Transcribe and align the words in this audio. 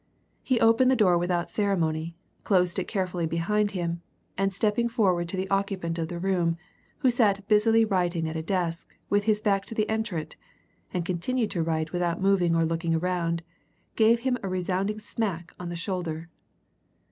He 0.41 0.59
opened 0.59 0.89
the 0.89 0.95
door 0.95 1.15
without 1.15 1.51
ceremony, 1.51 2.15
closed 2.43 2.79
it 2.79 2.87
carefully 2.87 3.27
behind 3.27 3.69
him, 3.77 4.01
and 4.35 4.51
stepping 4.51 4.89
forward 4.89 5.29
to 5.29 5.37
the 5.37 5.47
occupant 5.51 5.99
of 5.99 6.07
the 6.07 6.17
room, 6.17 6.57
who 7.01 7.11
sat 7.11 7.47
busily 7.47 7.85
writing 7.85 8.27
at 8.27 8.35
a 8.35 8.41
desk, 8.41 8.97
with 9.11 9.25
his 9.25 9.43
back 9.43 9.63
to 9.67 9.75
the 9.75 9.87
entrant, 9.87 10.37
and 10.91 11.05
continued 11.05 11.51
to 11.51 11.61
write 11.61 11.91
without 11.93 12.19
moving 12.19 12.55
or 12.55 12.65
looking 12.65 12.97
round, 12.97 13.43
gave 13.95 14.21
him 14.21 14.39
a 14.41 14.47
resounding 14.49 14.97
smack 14.99 15.53
on 15.59 15.69
the 15.69 15.75
shoulder. 15.75 16.29